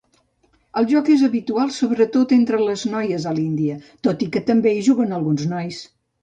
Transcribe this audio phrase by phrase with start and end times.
[0.79, 3.77] El joc és habitual sobre tot entre les noies a l'Índia,
[4.09, 5.85] tot i que també hi juguen alguns nois.